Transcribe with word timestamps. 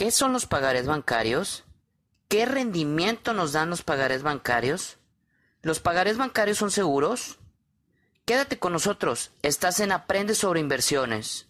¿Qué 0.00 0.10
son 0.10 0.32
los 0.32 0.46
pagarés 0.46 0.86
bancarios? 0.86 1.64
¿Qué 2.28 2.46
rendimiento 2.46 3.34
nos 3.34 3.52
dan 3.52 3.68
los 3.68 3.82
pagarés 3.82 4.22
bancarios? 4.22 4.96
¿Los 5.60 5.78
pagarés 5.78 6.16
bancarios 6.16 6.56
son 6.56 6.70
seguros? 6.70 7.38
Quédate 8.24 8.58
con 8.58 8.72
nosotros, 8.72 9.30
estás 9.42 9.78
en 9.78 9.92
Aprende 9.92 10.34
sobre 10.34 10.60
inversiones. 10.60 11.49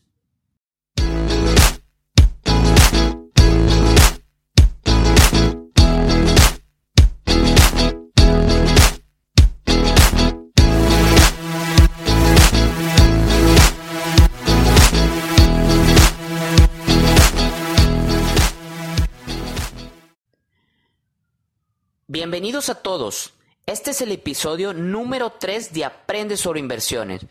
Bienvenidos 22.12 22.70
a 22.70 22.74
todos. 22.74 23.34
Este 23.66 23.92
es 23.92 24.00
el 24.00 24.10
episodio 24.10 24.72
número 24.72 25.30
3 25.30 25.72
de 25.72 25.84
Aprende 25.84 26.36
sobre 26.36 26.58
inversiones. 26.58 27.24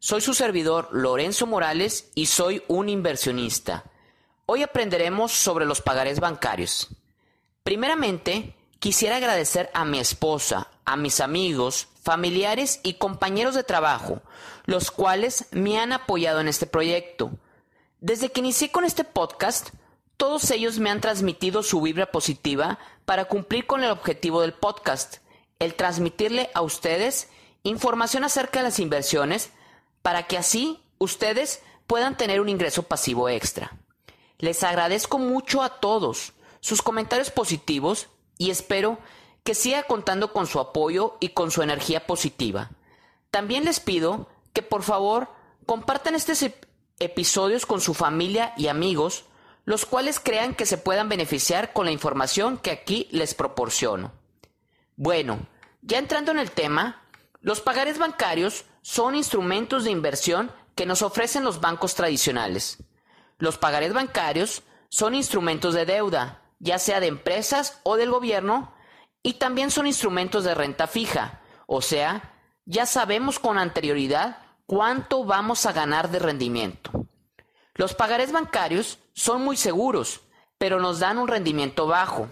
Soy 0.00 0.20
su 0.20 0.34
servidor 0.34 0.90
Lorenzo 0.92 1.46
Morales 1.46 2.10
y 2.14 2.26
soy 2.26 2.62
un 2.68 2.90
inversionista. 2.90 3.84
Hoy 4.44 4.62
aprenderemos 4.62 5.32
sobre 5.32 5.64
los 5.64 5.80
pagarés 5.80 6.20
bancarios. 6.20 6.88
Primeramente, 7.62 8.54
quisiera 8.80 9.16
agradecer 9.16 9.70
a 9.72 9.86
mi 9.86 9.98
esposa, 9.98 10.68
a 10.84 10.98
mis 10.98 11.20
amigos, 11.20 11.88
familiares 12.02 12.80
y 12.82 12.98
compañeros 12.98 13.54
de 13.54 13.64
trabajo, 13.64 14.20
los 14.66 14.90
cuales 14.90 15.46
me 15.52 15.78
han 15.78 15.94
apoyado 15.94 16.40
en 16.40 16.48
este 16.48 16.66
proyecto. 16.66 17.30
Desde 18.02 18.30
que 18.30 18.40
inicié 18.40 18.70
con 18.70 18.84
este 18.84 19.04
podcast, 19.04 19.70
todos 20.18 20.50
ellos 20.50 20.80
me 20.80 20.90
han 20.90 21.00
transmitido 21.00 21.62
su 21.62 21.80
vibra 21.80 22.10
positiva 22.10 22.78
para 23.08 23.24
cumplir 23.24 23.66
con 23.66 23.82
el 23.82 23.90
objetivo 23.90 24.42
del 24.42 24.52
podcast, 24.52 25.16
el 25.60 25.74
transmitirle 25.76 26.50
a 26.52 26.60
ustedes 26.60 27.30
información 27.62 28.22
acerca 28.22 28.58
de 28.58 28.64
las 28.64 28.80
inversiones 28.80 29.48
para 30.02 30.24
que 30.24 30.36
así 30.36 30.82
ustedes 30.98 31.62
puedan 31.86 32.18
tener 32.18 32.38
un 32.38 32.50
ingreso 32.50 32.82
pasivo 32.82 33.30
extra. 33.30 33.78
Les 34.36 34.62
agradezco 34.62 35.18
mucho 35.18 35.62
a 35.62 35.80
todos 35.80 36.34
sus 36.60 36.82
comentarios 36.82 37.30
positivos 37.30 38.08
y 38.36 38.50
espero 38.50 38.98
que 39.42 39.54
siga 39.54 39.84
contando 39.84 40.34
con 40.34 40.46
su 40.46 40.60
apoyo 40.60 41.16
y 41.18 41.30
con 41.30 41.50
su 41.50 41.62
energía 41.62 42.06
positiva. 42.06 42.72
También 43.30 43.64
les 43.64 43.80
pido 43.80 44.28
que 44.52 44.60
por 44.60 44.82
favor 44.82 45.28
compartan 45.64 46.14
estos 46.14 46.44
episodios 46.98 47.64
con 47.64 47.80
su 47.80 47.94
familia 47.94 48.52
y 48.58 48.66
amigos 48.66 49.24
los 49.68 49.84
cuales 49.84 50.18
crean 50.18 50.54
que 50.54 50.64
se 50.64 50.78
puedan 50.78 51.10
beneficiar 51.10 51.74
con 51.74 51.84
la 51.84 51.92
información 51.92 52.56
que 52.56 52.70
aquí 52.70 53.06
les 53.10 53.34
proporciono. 53.34 54.12
Bueno, 54.96 55.46
ya 55.82 55.98
entrando 55.98 56.30
en 56.30 56.38
el 56.38 56.52
tema, 56.52 57.02
los 57.42 57.60
pagares 57.60 57.98
bancarios 57.98 58.64
son 58.80 59.14
instrumentos 59.14 59.84
de 59.84 59.90
inversión 59.90 60.50
que 60.74 60.86
nos 60.86 61.02
ofrecen 61.02 61.44
los 61.44 61.60
bancos 61.60 61.94
tradicionales. 61.94 62.82
Los 63.36 63.58
pagares 63.58 63.92
bancarios 63.92 64.62
son 64.88 65.14
instrumentos 65.14 65.74
de 65.74 65.84
deuda, 65.84 66.40
ya 66.60 66.78
sea 66.78 66.98
de 66.98 67.08
empresas 67.08 67.82
o 67.82 67.96
del 67.96 68.10
gobierno, 68.10 68.72
y 69.22 69.34
también 69.34 69.70
son 69.70 69.86
instrumentos 69.86 70.44
de 70.44 70.54
renta 70.54 70.86
fija, 70.86 71.42
o 71.66 71.82
sea, 71.82 72.34
ya 72.64 72.86
sabemos 72.86 73.38
con 73.38 73.58
anterioridad 73.58 74.38
cuánto 74.64 75.26
vamos 75.26 75.66
a 75.66 75.74
ganar 75.74 76.10
de 76.10 76.20
rendimiento. 76.20 77.06
Los 77.74 77.94
pagarés 77.94 78.32
bancarios 78.32 78.98
son 79.18 79.42
muy 79.42 79.56
seguros, 79.56 80.20
pero 80.58 80.78
nos 80.78 81.00
dan 81.00 81.18
un 81.18 81.26
rendimiento 81.26 81.88
bajo. 81.88 82.28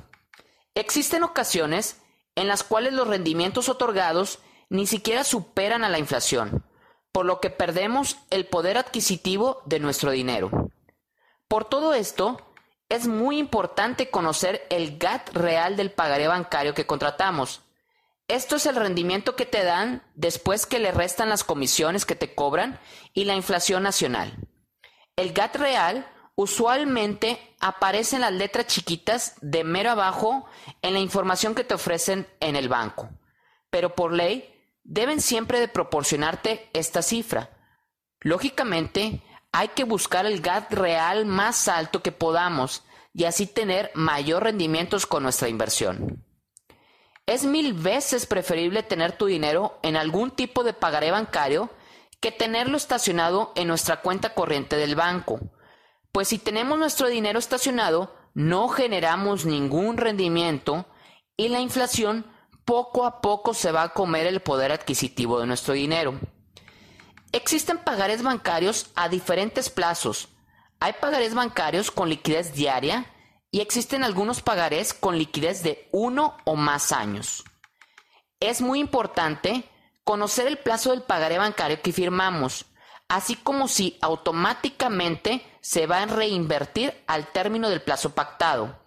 Existen 0.77 1.25
ocasiones 1.25 2.01
en 2.37 2.47
las 2.47 2.63
cuales 2.63 2.93
los 2.93 3.09
rendimientos 3.09 3.69
otorgados 3.69 4.39
ni 4.69 4.87
siquiera 4.87 5.25
superan 5.25 5.83
a 5.83 5.89
la 5.89 5.99
inflación, 5.99 6.65
por 7.11 7.27
lo 7.27 7.41
que 7.41 7.51
perdemos 7.51 8.19
el 8.31 8.47
poder 8.47 8.79
adquisitivo 8.79 9.63
de 9.65 9.81
nuestro 9.81 10.13
dinero. 10.13 10.71
Por 11.49 11.65
todo 11.65 11.93
esto, 11.93 12.41
es 12.89 13.09
muy 13.09 13.39
importante 13.39 14.09
conocer 14.09 14.65
el 14.71 14.97
GAT 14.97 15.31
real 15.31 15.77
del 15.77 15.91
pagaré 15.91 16.29
bancario 16.29 16.73
que 16.73 16.87
contratamos. 16.87 17.63
Esto 18.29 18.57
es 18.57 18.67
el 18.67 18.77
rendimiento 18.77 19.35
que 19.35 19.47
te 19.47 19.65
dan 19.65 20.05
después 20.15 20.67
que 20.67 20.79
le 20.79 20.93
restan 20.93 21.31
las 21.31 21.43
comisiones 21.43 22.07
que 22.07 22.15
te 22.15 22.33
cobran 22.33 22.79
y 23.13 23.25
la 23.25 23.35
inflación 23.35 23.83
nacional. 23.83 24.37
El 25.17 25.33
GAT 25.33 25.57
real 25.57 26.07
usualmente 26.37 27.41
aparece 27.59 28.17
en 28.17 28.23
las 28.23 28.33
letras 28.33 28.67
chiquitas 28.67 29.35
de 29.41 29.65
mero 29.65 29.91
abajo 29.91 30.47
en 30.83 30.93
la 30.93 31.01
información 31.01 31.55
que 31.55 31.65
te 31.65 31.75
ofrecen 31.75 32.29
en 32.39 32.55
el 32.55 32.69
banco, 32.69 33.09
pero 33.71 33.95
por 33.95 34.13
ley 34.13 34.55
deben 34.85 35.21
siempre 35.21 35.59
de 35.59 35.67
proporcionarte 35.69 36.71
esta 36.73 37.03
cifra. 37.03 37.51
Lógicamente, 38.21 39.23
hay 39.51 39.69
que 39.69 39.85
buscar 39.85 40.27
el 40.27 40.41
GAT 40.41 40.73
real 40.73 41.27
más 41.27 41.67
alto 41.67 42.03
que 42.03 42.13
podamos 42.13 42.85
y 43.13 43.25
así 43.25 43.47
tener 43.47 43.91
mayor 43.95 44.45
rendimientos 44.45 45.07
con 45.07 45.23
nuestra 45.23 45.49
inversión. 45.49 46.23
Es 47.25 47.45
mil 47.45 47.73
veces 47.73 48.27
preferible 48.27 48.83
tener 48.83 49.13
tu 49.13 49.27
dinero 49.27 49.79
en 49.83 49.97
algún 49.97 50.31
tipo 50.31 50.63
de 50.63 50.75
pagaré 50.75 51.11
bancario 51.11 51.71
que 52.21 52.31
tenerlo 52.31 52.77
estacionado 52.77 53.53
en 53.57 53.69
nuestra 53.69 54.03
cuenta 54.03 54.35
corriente 54.35 54.77
del 54.77 54.95
banco. 54.95 55.41
Pues 56.17 56.29
si 56.29 56.39
tenemos 56.39 56.79
nuestro 56.79 57.09
dinero 57.09 57.39
estacionado, 57.39 58.11
no 58.33 58.69
generamos 58.69 59.45
ningún 59.45 59.99
rendimiento 59.99 60.87
y 61.37 61.49
la 61.49 61.61
inflación 61.61 62.25
poco 62.65 63.05
a 63.05 63.21
poco 63.21 63.53
se 63.53 63.71
va 63.71 63.83
a 63.83 63.89
comer 63.91 64.27
el 64.27 64.41
poder 64.41 64.73
adquisitivo 64.73 65.39
de 65.39 65.47
nuestro 65.47 65.75
dinero. 65.75 66.19
Existen 67.33 67.77
pagares 67.77 68.23
bancarios 68.23 68.93
a 68.95 69.11
diferentes 69.11 69.69
plazos. 69.69 70.31
Hay 70.81 70.95
pagares 70.95 71.35
bancarios 71.35 71.91
con 71.91 72.09
liquidez 72.09 72.55
diaria 72.55 73.13
y 73.51 73.61
existen 73.61 74.03
algunos 74.03 74.41
pagares 74.41 74.95
con 74.95 75.19
liquidez 75.19 75.63
de 75.63 75.87
uno 75.93 76.39
o 76.47 76.57
más 76.57 76.93
años. 76.93 77.45
Es 78.41 78.63
muy 78.63 78.81
importante 78.81 79.69
conocer 80.03 80.47
el 80.47 80.57
plazo 80.57 80.93
del 80.93 81.03
pagaré 81.03 81.37
bancario 81.37 81.83
que 81.83 81.93
firmamos, 81.93 82.65
así 83.09 83.37
como 83.37 83.69
si 83.69 83.99
automáticamente 84.01 85.45
se 85.61 85.87
va 85.87 86.03
a 86.03 86.07
reinvertir 86.07 86.95
al 87.07 87.29
término 87.29 87.69
del 87.71 87.83
plazo 87.83 88.15
pactado. 88.15 88.79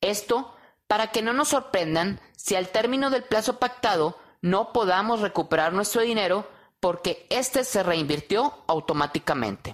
Esto 0.00 0.54
para 0.86 1.08
que 1.08 1.22
no 1.22 1.32
nos 1.32 1.48
sorprendan 1.48 2.20
si 2.36 2.54
al 2.54 2.68
término 2.68 3.10
del 3.10 3.24
plazo 3.24 3.58
pactado 3.58 4.18
no 4.40 4.72
podamos 4.72 5.20
recuperar 5.20 5.72
nuestro 5.72 6.02
dinero 6.02 6.48
porque 6.80 7.26
éste 7.30 7.64
se 7.64 7.82
reinvirtió 7.82 8.62
automáticamente. 8.68 9.72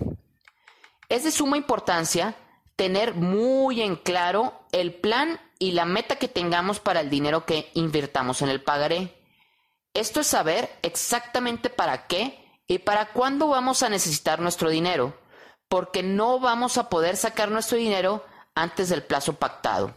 Es 1.08 1.24
de 1.24 1.30
suma 1.30 1.58
importancia 1.58 2.36
tener 2.76 3.14
muy 3.14 3.82
en 3.82 3.96
claro 3.96 4.66
el 4.72 4.94
plan 4.94 5.38
y 5.58 5.72
la 5.72 5.84
meta 5.84 6.16
que 6.16 6.28
tengamos 6.28 6.80
para 6.80 7.00
el 7.00 7.10
dinero 7.10 7.44
que 7.44 7.70
invirtamos 7.74 8.40
en 8.42 8.48
el 8.48 8.62
pagaré. 8.62 9.14
Esto 9.94 10.20
es 10.20 10.26
saber 10.26 10.70
exactamente 10.82 11.68
para 11.68 12.06
qué 12.06 12.41
y 12.72 12.78
para 12.78 13.12
cuándo 13.12 13.48
vamos 13.48 13.82
a 13.82 13.90
necesitar 13.90 14.40
nuestro 14.40 14.70
dinero, 14.70 15.14
porque 15.68 16.02
no 16.02 16.40
vamos 16.40 16.78
a 16.78 16.88
poder 16.88 17.18
sacar 17.18 17.50
nuestro 17.50 17.76
dinero 17.76 18.24
antes 18.54 18.88
del 18.88 19.02
plazo 19.02 19.34
pactado. 19.34 19.94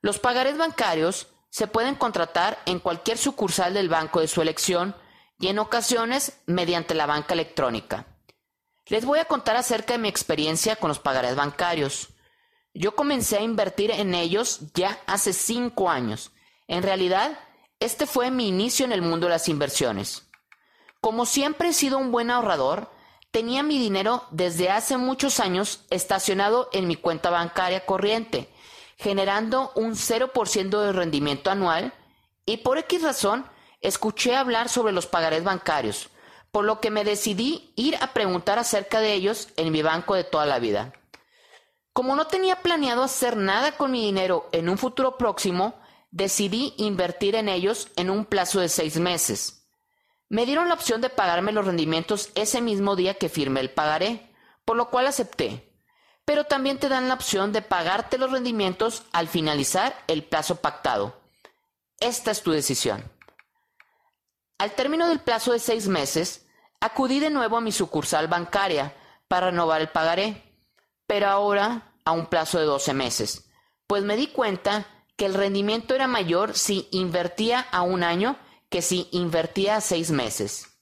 Los 0.00 0.20
pagarés 0.20 0.56
bancarios 0.56 1.26
se 1.50 1.66
pueden 1.66 1.96
contratar 1.96 2.58
en 2.64 2.78
cualquier 2.78 3.18
sucursal 3.18 3.74
del 3.74 3.88
banco 3.88 4.20
de 4.20 4.28
su 4.28 4.40
elección 4.40 4.94
y 5.40 5.48
en 5.48 5.58
ocasiones 5.58 6.38
mediante 6.46 6.94
la 6.94 7.06
banca 7.06 7.34
electrónica. 7.34 8.06
Les 8.86 9.04
voy 9.04 9.18
a 9.18 9.24
contar 9.24 9.56
acerca 9.56 9.94
de 9.94 9.98
mi 9.98 10.08
experiencia 10.08 10.76
con 10.76 10.88
los 10.88 11.00
pagarés 11.00 11.34
bancarios. 11.34 12.10
Yo 12.72 12.94
comencé 12.94 13.38
a 13.38 13.42
invertir 13.42 13.90
en 13.90 14.14
ellos 14.14 14.60
ya 14.74 15.00
hace 15.08 15.32
cinco 15.32 15.90
años. 15.90 16.30
En 16.68 16.84
realidad, 16.84 17.36
este 17.80 18.06
fue 18.06 18.30
mi 18.30 18.46
inicio 18.46 18.86
en 18.86 18.92
el 18.92 19.02
mundo 19.02 19.26
de 19.26 19.32
las 19.32 19.48
inversiones. 19.48 20.29
Como 21.00 21.24
siempre 21.24 21.68
he 21.68 21.72
sido 21.72 21.98
un 21.98 22.12
buen 22.12 22.30
ahorrador, 22.30 22.90
tenía 23.30 23.62
mi 23.62 23.78
dinero 23.78 24.24
desde 24.30 24.70
hace 24.70 24.98
muchos 24.98 25.40
años 25.40 25.86
estacionado 25.90 26.68
en 26.72 26.86
mi 26.86 26.96
cuenta 26.96 27.30
bancaria 27.30 27.86
corriente, 27.86 28.52
generando 28.98 29.72
un 29.76 29.92
0% 29.92 30.80
de 30.80 30.92
rendimiento 30.92 31.50
anual 31.50 31.94
y 32.44 32.58
por 32.58 32.76
X 32.78 33.02
razón 33.02 33.46
escuché 33.80 34.36
hablar 34.36 34.68
sobre 34.68 34.92
los 34.92 35.06
pagarés 35.06 35.42
bancarios, 35.42 36.10
por 36.50 36.64
lo 36.64 36.80
que 36.80 36.90
me 36.90 37.04
decidí 37.04 37.72
ir 37.76 37.96
a 38.02 38.12
preguntar 38.12 38.58
acerca 38.58 39.00
de 39.00 39.14
ellos 39.14 39.48
en 39.56 39.72
mi 39.72 39.82
banco 39.82 40.14
de 40.14 40.24
toda 40.24 40.44
la 40.44 40.58
vida. 40.58 40.92
Como 41.94 42.14
no 42.14 42.26
tenía 42.26 42.56
planeado 42.56 43.02
hacer 43.02 43.36
nada 43.36 43.72
con 43.72 43.90
mi 43.90 44.04
dinero 44.04 44.48
en 44.52 44.68
un 44.68 44.76
futuro 44.76 45.16
próximo, 45.16 45.80
decidí 46.10 46.74
invertir 46.76 47.36
en 47.36 47.48
ellos 47.48 47.88
en 47.96 48.10
un 48.10 48.26
plazo 48.26 48.60
de 48.60 48.68
seis 48.68 48.98
meses. 48.98 49.59
Me 50.30 50.46
dieron 50.46 50.68
la 50.68 50.74
opción 50.74 51.00
de 51.00 51.10
pagarme 51.10 51.50
los 51.50 51.66
rendimientos 51.66 52.30
ese 52.36 52.60
mismo 52.60 52.94
día 52.94 53.14
que 53.14 53.28
firmé 53.28 53.60
el 53.60 53.70
pagaré, 53.70 54.32
por 54.64 54.76
lo 54.76 54.88
cual 54.88 55.06
acepté. 55.06 55.66
pero 56.24 56.44
también 56.44 56.78
te 56.78 56.88
dan 56.88 57.08
la 57.08 57.14
opción 57.14 57.52
de 57.52 57.60
pagarte 57.60 58.16
los 58.16 58.30
rendimientos 58.30 59.02
al 59.10 59.26
finalizar 59.26 59.96
el 60.06 60.22
plazo 60.22 60.56
pactado. 60.56 61.20
Esta 61.98 62.30
es 62.30 62.44
tu 62.44 62.52
decisión. 62.52 63.02
Al 64.58 64.70
término 64.72 65.08
del 65.08 65.18
plazo 65.18 65.50
de 65.50 65.58
seis 65.58 65.88
meses, 65.88 66.46
acudí 66.78 67.18
de 67.18 67.30
nuevo 67.30 67.56
a 67.56 67.60
mi 67.60 67.72
sucursal 67.72 68.28
bancaria 68.28 68.94
para 69.26 69.50
renovar 69.50 69.80
el 69.80 69.88
pagaré, 69.88 70.44
pero 71.08 71.26
ahora 71.26 71.94
a 72.04 72.12
un 72.12 72.26
plazo 72.26 72.60
de 72.60 72.66
12 72.66 72.94
meses, 72.94 73.50
pues 73.88 74.04
me 74.04 74.16
di 74.16 74.28
cuenta 74.28 74.86
que 75.16 75.26
el 75.26 75.34
rendimiento 75.34 75.96
era 75.96 76.06
mayor 76.06 76.56
si 76.56 76.88
invertía 76.92 77.60
a 77.72 77.82
un 77.82 78.04
año 78.04 78.36
que 78.70 78.80
si 78.80 79.08
invertía 79.12 79.80
seis 79.80 80.10
meses. 80.10 80.78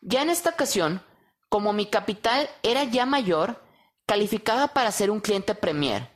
Ya 0.00 0.22
en 0.22 0.30
esta 0.30 0.50
ocasión, 0.50 1.02
como 1.48 1.72
mi 1.72 1.86
capital 1.86 2.50
era 2.62 2.84
ya 2.84 3.06
mayor, 3.06 3.62
calificaba 4.06 4.68
para 4.68 4.90
ser 4.90 5.10
un 5.10 5.20
cliente 5.20 5.54
Premier, 5.54 6.10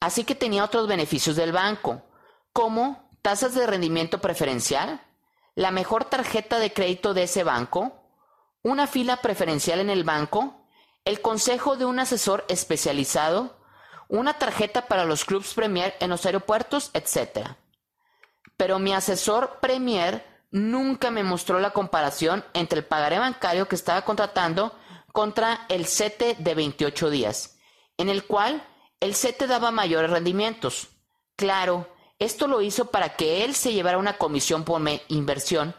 así 0.00 0.24
que 0.24 0.34
tenía 0.34 0.64
otros 0.64 0.86
beneficios 0.86 1.36
del 1.36 1.52
banco, 1.52 2.02
como 2.52 3.10
tasas 3.22 3.54
de 3.54 3.66
rendimiento 3.66 4.20
preferencial, 4.20 5.02
la 5.54 5.70
mejor 5.70 6.04
tarjeta 6.04 6.58
de 6.58 6.72
crédito 6.72 7.14
de 7.14 7.24
ese 7.24 7.42
banco, 7.42 8.06
una 8.62 8.86
fila 8.86 9.22
preferencial 9.22 9.80
en 9.80 9.90
el 9.90 10.04
banco, 10.04 10.66
el 11.04 11.20
consejo 11.20 11.76
de 11.76 11.84
un 11.84 11.98
asesor 11.98 12.44
especializado, 12.48 13.58
una 14.08 14.38
tarjeta 14.38 14.86
para 14.86 15.04
los 15.04 15.24
clubs 15.24 15.54
Premier 15.54 15.94
en 16.00 16.10
los 16.10 16.26
aeropuertos, 16.26 16.90
etc. 16.94 17.56
Pero 18.56 18.78
mi 18.78 18.92
asesor 18.92 19.58
Premier 19.60 20.24
nunca 20.50 21.10
me 21.10 21.22
mostró 21.22 21.60
la 21.60 21.70
comparación 21.70 22.44
entre 22.54 22.80
el 22.80 22.84
pagaré 22.84 23.18
bancario 23.18 23.68
que 23.68 23.74
estaba 23.74 24.02
contratando 24.02 24.72
contra 25.12 25.66
el 25.68 25.86
CETE 25.86 26.36
de 26.38 26.54
28 26.54 27.10
días, 27.10 27.58
en 27.96 28.08
el 28.08 28.24
cual 28.26 28.66
el 29.00 29.14
CETE 29.14 29.46
daba 29.46 29.70
mayores 29.70 30.10
rendimientos. 30.10 30.88
Claro, 31.36 31.88
esto 32.18 32.46
lo 32.48 32.62
hizo 32.62 32.90
para 32.90 33.16
que 33.16 33.44
él 33.44 33.54
se 33.54 33.72
llevara 33.72 33.98
una 33.98 34.16
comisión 34.16 34.64
por 34.64 34.80
inversión, 35.08 35.74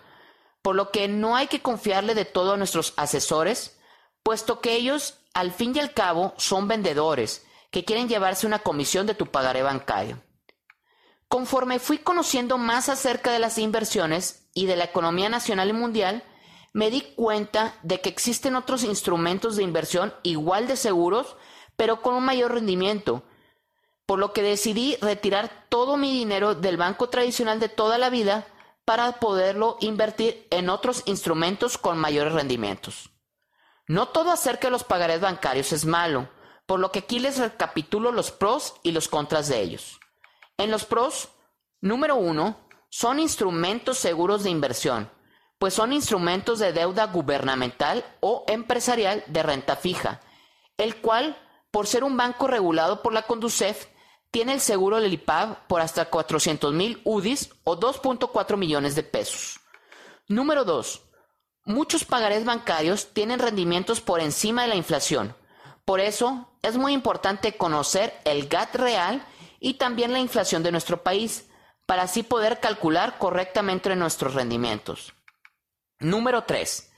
por 0.61 0.75
lo 0.75 0.91
que 0.91 1.07
no 1.07 1.35
hay 1.35 1.47
que 1.47 1.61
confiarle 1.61 2.13
de 2.13 2.25
todo 2.25 2.53
a 2.53 2.57
nuestros 2.57 2.93
asesores, 2.97 3.79
puesto 4.21 4.59
que 4.59 4.75
ellos, 4.75 5.19
al 5.33 5.51
fin 5.51 5.75
y 5.75 5.79
al 5.79 5.93
cabo, 5.93 6.33
son 6.37 6.67
vendedores 6.67 7.45
que 7.71 7.85
quieren 7.85 8.07
llevarse 8.07 8.45
una 8.45 8.59
comisión 8.59 9.07
de 9.07 9.15
tu 9.15 9.27
pagaré 9.27 9.63
bancario. 9.63 10.21
Conforme 11.27 11.79
fui 11.79 11.97
conociendo 11.97 12.57
más 12.57 12.89
acerca 12.89 13.31
de 13.31 13.39
las 13.39 13.57
inversiones 13.57 14.47
y 14.53 14.65
de 14.65 14.77
la 14.77 14.85
economía 14.85 15.29
nacional 15.29 15.69
y 15.69 15.73
mundial, 15.73 16.23
me 16.73 16.89
di 16.89 17.01
cuenta 17.01 17.75
de 17.83 18.01
que 18.01 18.09
existen 18.09 18.55
otros 18.55 18.83
instrumentos 18.83 19.55
de 19.55 19.63
inversión 19.63 20.13
igual 20.23 20.67
de 20.67 20.77
seguros, 20.77 21.35
pero 21.75 22.01
con 22.01 22.15
un 22.15 22.23
mayor 22.23 22.53
rendimiento, 22.53 23.23
por 24.05 24.19
lo 24.19 24.31
que 24.31 24.41
decidí 24.41 24.95
retirar 25.01 25.65
todo 25.69 25.97
mi 25.97 26.13
dinero 26.13 26.55
del 26.55 26.77
banco 26.77 27.09
tradicional 27.09 27.59
de 27.59 27.69
toda 27.69 27.97
la 27.97 28.09
vida 28.09 28.47
para 28.85 29.19
poderlo 29.19 29.75
invertir 29.81 30.47
en 30.49 30.69
otros 30.69 31.03
instrumentos 31.07 31.77
con 31.77 31.97
mayores 31.97 32.33
rendimientos. 32.33 33.09
No 33.85 34.07
todo 34.07 34.31
acerca 34.31 34.67
de 34.67 34.71
los 34.71 34.85
pagarés 34.85 35.19
bancarios 35.19 35.73
es 35.73 35.85
malo, 35.85 36.29
por 36.65 36.79
lo 36.79 36.91
que 36.91 36.99
aquí 36.99 37.19
les 37.19 37.37
recapitulo 37.37 38.11
los 38.11 38.31
pros 38.31 38.75
y 38.83 38.91
los 38.91 39.07
contras 39.09 39.49
de 39.49 39.61
ellos. 39.61 39.99
En 40.57 40.71
los 40.71 40.85
pros, 40.85 41.29
número 41.81 42.15
uno, 42.15 42.57
son 42.89 43.19
instrumentos 43.19 43.97
seguros 43.97 44.43
de 44.43 44.49
inversión, 44.49 45.09
pues 45.59 45.73
son 45.73 45.93
instrumentos 45.93 46.59
de 46.59 46.73
deuda 46.73 47.05
gubernamental 47.07 48.03
o 48.21 48.43
empresarial 48.47 49.23
de 49.27 49.43
renta 49.43 49.75
fija, 49.75 50.21
el 50.77 50.97
cual, 50.97 51.37
por 51.71 51.87
ser 51.87 52.03
un 52.03 52.17
banco 52.17 52.47
regulado 52.47 53.01
por 53.01 53.13
la 53.13 53.23
Conducef, 53.23 53.87
tiene 54.31 54.53
el 54.53 54.59
seguro 54.59 54.99
del 54.99 55.13
IPAB 55.13 55.67
por 55.67 55.81
hasta 55.81 56.05
400 56.05 56.73
mil 56.73 57.01
UDIs 57.03 57.51
o 57.63 57.79
2.4 57.79 58.57
millones 58.57 58.95
de 58.95 59.03
pesos. 59.03 59.59
Número 60.27 60.65
2. 60.65 61.01
Muchos 61.65 62.03
pagarés 62.03 62.45
bancarios 62.45 63.13
tienen 63.13 63.39
rendimientos 63.39 64.01
por 64.01 64.19
encima 64.19 64.63
de 64.63 64.69
la 64.69 64.75
inflación. 64.75 65.35
Por 65.85 65.99
eso 65.99 66.49
es 66.61 66.77
muy 66.77 66.93
importante 66.93 67.57
conocer 67.57 68.13
el 68.25 68.47
GAT 68.47 68.75
real 68.75 69.25
y 69.59 69.75
también 69.75 70.13
la 70.13 70.19
inflación 70.19 70.63
de 70.63 70.71
nuestro 70.71 71.03
país, 71.03 71.49
para 71.85 72.03
así 72.03 72.21
poder 72.23 72.59
calcular 72.59 73.17
correctamente 73.17 73.95
nuestros 73.95 74.33
rendimientos. 74.33 75.13
Número 75.99 76.43
3. 76.43 76.91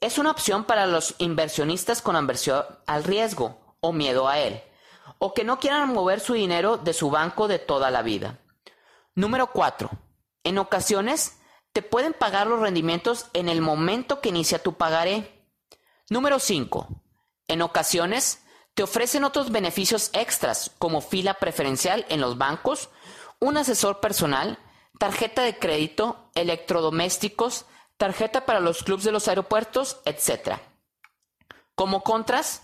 Es 0.00 0.18
una 0.18 0.32
opción 0.32 0.64
para 0.64 0.86
los 0.86 1.14
inversionistas 1.18 2.02
con 2.02 2.16
aversión 2.16 2.64
al 2.86 3.04
riesgo 3.04 3.76
o 3.80 3.92
miedo 3.92 4.28
a 4.28 4.38
él, 4.40 4.60
o 5.18 5.32
que 5.32 5.44
no 5.44 5.60
quieran 5.60 5.92
mover 5.92 6.20
su 6.20 6.34
dinero 6.34 6.76
de 6.76 6.92
su 6.92 7.10
banco 7.10 7.46
de 7.46 7.60
toda 7.60 7.90
la 7.90 8.02
vida. 8.02 8.40
Número 9.14 9.52
4. 9.52 9.90
En 10.44 10.58
ocasiones 10.58 11.38
te 11.72 11.82
pueden 11.82 12.12
pagar 12.12 12.46
los 12.46 12.60
rendimientos 12.60 13.26
en 13.32 13.48
el 13.48 13.60
momento 13.60 14.20
que 14.20 14.30
inicia 14.30 14.62
tu 14.62 14.74
pagaré. 14.74 15.46
Número 16.10 16.38
5. 16.38 16.88
En 17.48 17.62
ocasiones 17.62 18.41
te 18.74 18.82
ofrecen 18.82 19.24
otros 19.24 19.50
beneficios 19.50 20.10
extras 20.12 20.70
como 20.78 21.00
fila 21.00 21.34
preferencial 21.34 22.06
en 22.08 22.20
los 22.20 22.38
bancos, 22.38 22.88
un 23.38 23.56
asesor 23.56 24.00
personal, 24.00 24.58
tarjeta 24.98 25.42
de 25.42 25.58
crédito, 25.58 26.30
electrodomésticos, 26.34 27.66
tarjeta 27.96 28.46
para 28.46 28.60
los 28.60 28.82
clubes 28.82 29.04
de 29.04 29.12
los 29.12 29.28
aeropuertos, 29.28 30.00
etc. 30.04 30.58
Como 31.74 32.02
contras, 32.02 32.62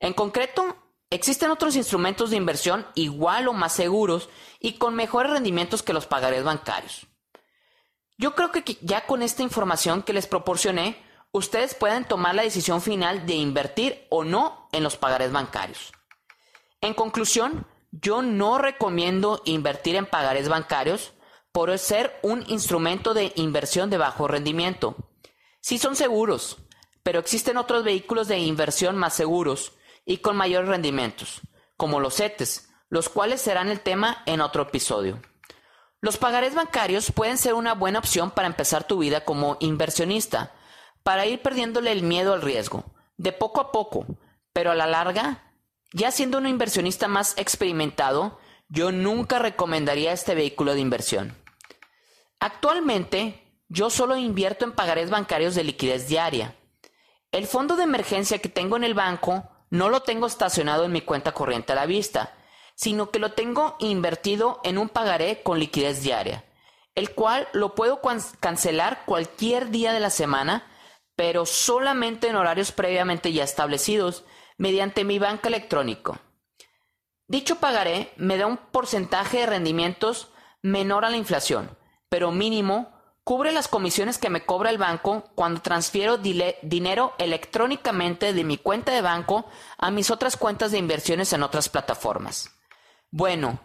en 0.00 0.12
concreto, 0.14 0.76
existen 1.10 1.50
otros 1.50 1.76
instrumentos 1.76 2.30
de 2.30 2.36
inversión 2.36 2.86
igual 2.94 3.48
o 3.48 3.52
más 3.52 3.72
seguros 3.72 4.28
y 4.60 4.74
con 4.74 4.94
mejores 4.94 5.32
rendimientos 5.32 5.82
que 5.82 5.92
los 5.92 6.06
pagarés 6.06 6.44
bancarios. 6.44 7.06
Yo 8.16 8.34
creo 8.34 8.52
que 8.52 8.78
ya 8.80 9.06
con 9.06 9.22
esta 9.22 9.42
información 9.42 10.02
que 10.02 10.12
les 10.12 10.26
proporcioné, 10.26 10.96
ustedes 11.32 11.74
pueden 11.74 12.04
tomar 12.04 12.34
la 12.34 12.42
decisión 12.42 12.80
final 12.80 13.26
de 13.26 13.34
invertir 13.34 14.06
o 14.08 14.24
no 14.24 14.63
en 14.74 14.82
los 14.82 14.96
pagarés 14.96 15.32
bancarios. 15.32 15.92
En 16.80 16.94
conclusión, 16.94 17.66
yo 17.90 18.22
no 18.22 18.58
recomiendo 18.58 19.40
invertir 19.44 19.96
en 19.96 20.06
pagarés 20.06 20.48
bancarios 20.48 21.14
por 21.52 21.78
ser 21.78 22.18
un 22.22 22.44
instrumento 22.48 23.14
de 23.14 23.32
inversión 23.36 23.88
de 23.88 23.98
bajo 23.98 24.26
rendimiento. 24.26 24.96
Sí 25.60 25.78
son 25.78 25.94
seguros, 25.94 26.58
pero 27.02 27.20
existen 27.20 27.56
otros 27.56 27.84
vehículos 27.84 28.28
de 28.28 28.38
inversión 28.40 28.96
más 28.96 29.14
seguros 29.14 29.72
y 30.04 30.18
con 30.18 30.36
mayores 30.36 30.68
rendimientos, 30.68 31.40
como 31.76 32.00
los 32.00 32.16
CETES, 32.16 32.70
los 32.88 33.08
cuales 33.08 33.40
serán 33.40 33.68
el 33.68 33.80
tema 33.80 34.22
en 34.26 34.40
otro 34.40 34.64
episodio. 34.64 35.20
Los 36.00 36.18
pagarés 36.18 36.54
bancarios 36.54 37.12
pueden 37.12 37.38
ser 37.38 37.54
una 37.54 37.74
buena 37.74 38.00
opción 38.00 38.30
para 38.30 38.48
empezar 38.48 38.86
tu 38.86 38.98
vida 38.98 39.24
como 39.24 39.56
inversionista, 39.60 40.52
para 41.02 41.26
ir 41.26 41.40
perdiéndole 41.40 41.92
el 41.92 42.02
miedo 42.02 42.34
al 42.34 42.42
riesgo, 42.42 42.84
de 43.16 43.32
poco 43.32 43.60
a 43.60 43.72
poco, 43.72 44.06
pero 44.54 44.70
a 44.70 44.74
la 44.74 44.86
larga, 44.86 45.52
ya 45.92 46.10
siendo 46.10 46.38
un 46.38 46.46
inversionista 46.46 47.08
más 47.08 47.36
experimentado, 47.36 48.38
yo 48.68 48.92
nunca 48.92 49.38
recomendaría 49.38 50.12
este 50.12 50.34
vehículo 50.34 50.74
de 50.74 50.80
inversión. 50.80 51.36
Actualmente, 52.40 53.44
yo 53.68 53.90
solo 53.90 54.16
invierto 54.16 54.64
en 54.64 54.72
pagarés 54.72 55.10
bancarios 55.10 55.54
de 55.54 55.64
liquidez 55.64 56.08
diaria. 56.08 56.56
El 57.32 57.46
fondo 57.46 57.76
de 57.76 57.82
emergencia 57.82 58.38
que 58.38 58.48
tengo 58.48 58.76
en 58.76 58.84
el 58.84 58.94
banco 58.94 59.50
no 59.70 59.88
lo 59.88 60.02
tengo 60.02 60.26
estacionado 60.26 60.84
en 60.84 60.92
mi 60.92 61.00
cuenta 61.00 61.32
corriente 61.32 61.72
a 61.72 61.76
la 61.76 61.86
vista, 61.86 62.32
sino 62.76 63.10
que 63.10 63.18
lo 63.18 63.32
tengo 63.32 63.76
invertido 63.80 64.60
en 64.62 64.78
un 64.78 64.88
pagaré 64.88 65.42
con 65.42 65.58
liquidez 65.58 66.02
diaria, 66.02 66.44
el 66.94 67.12
cual 67.14 67.48
lo 67.52 67.74
puedo 67.74 68.00
cancelar 68.38 69.04
cualquier 69.04 69.70
día 69.70 69.92
de 69.92 70.00
la 70.00 70.10
semana, 70.10 70.70
pero 71.16 71.44
solamente 71.44 72.28
en 72.28 72.36
horarios 72.36 72.72
previamente 72.72 73.32
ya 73.32 73.42
establecidos 73.42 74.24
mediante 74.56 75.04
mi 75.04 75.18
banca 75.18 75.48
electrónico. 75.48 76.18
Dicho 77.26 77.56
pagaré 77.56 78.12
me 78.16 78.36
da 78.36 78.46
un 78.46 78.56
porcentaje 78.56 79.38
de 79.38 79.46
rendimientos 79.46 80.28
menor 80.62 81.04
a 81.04 81.10
la 81.10 81.16
inflación, 81.16 81.76
pero 82.08 82.30
mínimo, 82.30 82.92
cubre 83.24 83.52
las 83.52 83.68
comisiones 83.68 84.18
que 84.18 84.30
me 84.30 84.44
cobra 84.44 84.70
el 84.70 84.78
banco 84.78 85.24
cuando 85.34 85.62
transfiero 85.62 86.18
dinero 86.18 87.14
electrónicamente 87.18 88.32
de 88.32 88.44
mi 88.44 88.58
cuenta 88.58 88.92
de 88.92 89.00
banco 89.00 89.46
a 89.78 89.90
mis 89.90 90.10
otras 90.10 90.36
cuentas 90.36 90.70
de 90.70 90.78
inversiones 90.78 91.32
en 91.32 91.42
otras 91.42 91.68
plataformas. 91.68 92.50
Bueno, 93.10 93.58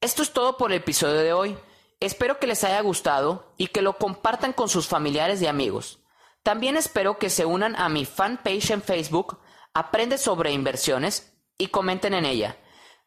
esto 0.00 0.22
es 0.22 0.32
todo 0.32 0.56
por 0.56 0.72
el 0.72 0.78
episodio 0.78 1.20
de 1.20 1.32
hoy. 1.32 1.58
Espero 2.00 2.38
que 2.38 2.46
les 2.46 2.64
haya 2.64 2.80
gustado 2.80 3.52
y 3.56 3.68
que 3.68 3.82
lo 3.82 3.98
compartan 3.98 4.52
con 4.52 4.68
sus 4.68 4.86
familiares 4.86 5.40
y 5.42 5.46
amigos. 5.46 6.00
También 6.42 6.76
espero 6.76 7.18
que 7.18 7.30
se 7.30 7.44
unan 7.44 7.74
a 7.76 7.88
mi 7.88 8.04
fanpage 8.04 8.70
en 8.70 8.82
Facebook, 8.82 9.38
Aprende 9.78 10.16
sobre 10.16 10.52
inversiones, 10.52 11.36
y 11.58 11.66
comenten 11.68 12.14
en 12.14 12.24
ella. 12.24 12.56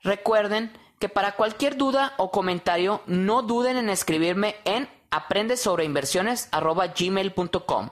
Recuerden 0.01 0.71
que 0.99 1.09
para 1.09 1.35
cualquier 1.35 1.75
duda 1.77 2.13
o 2.17 2.29
comentario 2.31 3.01
no 3.07 3.41
duden 3.41 3.75
en 3.77 3.89
escribirme 3.89 4.55
en 4.65 4.88
aprendesobreinversiones.gmail.com. 5.11 7.89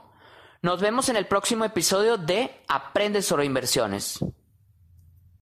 Nos 0.62 0.82
vemos 0.82 1.10
en 1.10 1.16
el 1.16 1.26
próximo 1.26 1.66
episodio 1.66 2.18
de 2.18 2.64
Aprende 2.68 3.24
sobre 3.24 3.46
inversiones. 3.46 4.20